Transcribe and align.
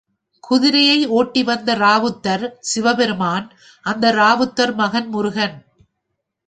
குதிரையை 0.43 0.95
ஓட்டி 1.07 1.41
வந்த 1.43 1.75
ராவுத்தர் 1.75 2.45
சிவபெருமான், 2.59 3.47
அந்த 3.85 4.11
ராவுத்தர் 4.11 4.73
மகன் 4.75 5.09
முருகன். 5.09 5.57